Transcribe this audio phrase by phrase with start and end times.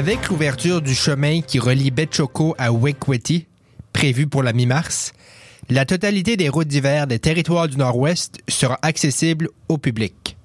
[0.00, 3.46] Avec l'ouverture du chemin qui relie Betchoko à Wekweti,
[3.92, 5.12] prévu pour la mi-mars,
[5.68, 10.38] la totalité des routes d'hiver des territoires du Nord-Ouest sera accessible au public.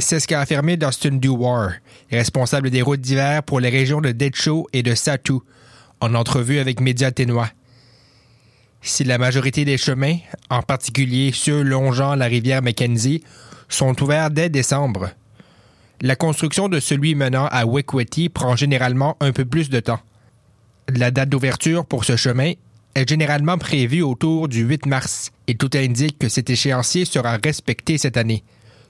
[0.00, 1.74] C'est ce qu'a affirmé Dustin Dewar,
[2.10, 5.34] responsable des routes d'hiver pour les régions de Detcho et de Satu,
[6.00, 7.50] en entrevue avec Média Ténois.
[8.82, 10.16] Si la majorité des chemins,
[10.50, 13.22] en particulier ceux longeant la rivière Mackenzie,
[13.68, 15.10] sont ouverts dès décembre,
[16.00, 20.00] la construction de celui menant à Wekweti prend généralement un peu plus de temps.
[20.94, 22.52] La date d'ouverture pour ce chemin
[22.94, 27.98] est généralement prévue autour du 8 mars et tout indique que cet échéancier sera respecté
[27.98, 28.42] cette année,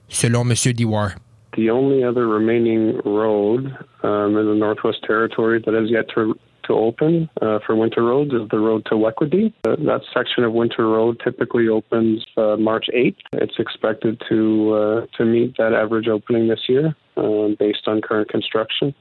[0.07, 0.53] selon M.
[0.73, 1.15] Dewar.
[1.57, 6.35] The only other remaining road um, in the Northwest Territory that has yet to
[6.69, 9.53] to open uh, for winter roads is the road to Wequity.
[9.67, 13.17] Uh, that section of winter road typically opens uh, March 8th.
[13.33, 14.39] It's expected to
[14.73, 18.93] uh, to meet that average opening this year uh, based on current construction.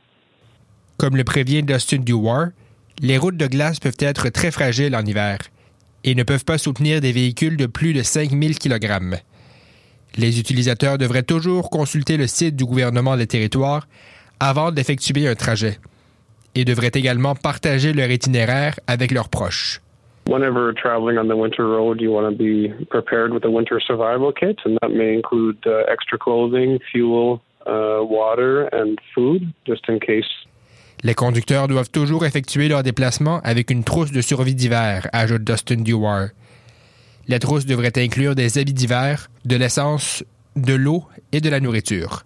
[0.96, 2.48] Comme le prévient Dustin Dewar,
[3.00, 5.39] les routes de glace peuvent être très fragiles en hiver
[6.02, 9.20] et ne peuvent pas soutenir des véhicules de plus de 5000 kg.
[10.16, 13.86] Les utilisateurs devraient toujours consulter le site du gouvernement des territoires
[14.41, 15.78] avant d'effectuer un trajet
[16.54, 19.80] et devraient également partager leur itinéraire avec leurs proches.
[20.28, 24.30] Whenever traveling on the winter road, you want to be prepared with a winter survival
[24.30, 29.98] kit, and that may include uh, extra clothing, fuel, uh, water, and food, just in
[29.98, 30.28] case.
[31.02, 35.83] Les conducteurs doivent toujours effectuer leur déplacement avec une trousse de survie d'hiver, ajoute Dustin
[35.83, 36.28] Dewar.
[37.28, 40.24] La trousse devrait inclure des habits d'hiver, de l'essence,
[40.56, 42.24] de l'eau et de la nourriture.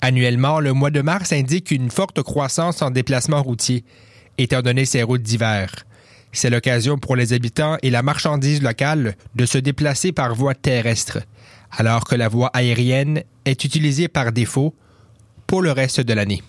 [0.00, 3.82] Annuellement, le mois de mars indique une forte croissance en déplacement routier,
[4.38, 5.70] étant donné ses routes d'hiver.
[6.30, 11.18] C'est l'occasion pour les habitants et la marchandise locale de se déplacer par voie terrestre,
[11.76, 14.74] alors que la voie aérienne est utilisée par défaut
[15.46, 16.42] pour le reste de l'année.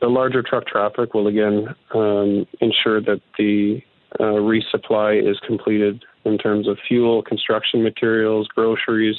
[0.00, 3.82] The larger truck traffic will again um, ensure that the
[4.20, 9.16] uh, resupply is completed in terms of fuel, construction materials, groceries,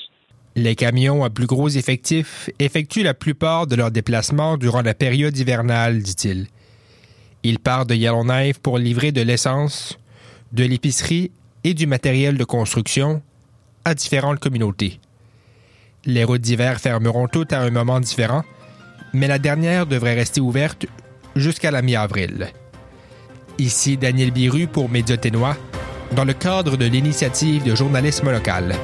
[0.55, 5.37] les camions à plus gros effectifs effectuent la plupart de leurs déplacements durant la période
[5.37, 6.47] hivernale, dit-il.
[7.43, 9.97] Ils partent de Yellowknife pour livrer de l'essence,
[10.51, 11.31] de l'épicerie
[11.63, 13.21] et du matériel de construction
[13.85, 14.99] à différentes communautés.
[16.05, 18.43] Les routes d'hiver fermeront toutes à un moment différent,
[19.13, 20.85] mais la dernière devrait rester ouverte
[21.35, 22.47] jusqu'à la mi-avril.
[23.57, 25.57] Ici Daniel Biru pour Média Ténois,
[26.15, 28.75] dans le cadre de l'initiative de journalisme local.